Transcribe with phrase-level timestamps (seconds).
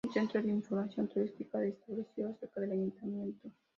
[0.03, 3.51] Hay un Centro de Información Turística se estableció cerca del Ayuntamiento.